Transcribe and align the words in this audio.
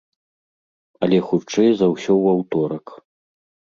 Але 1.05 1.19
хутчэй 1.29 1.69
за 1.85 1.93
ўсё 1.95 2.13
ў 2.23 2.37
аўторак. 2.37 2.85